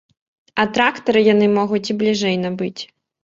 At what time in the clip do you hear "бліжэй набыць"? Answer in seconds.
2.01-2.81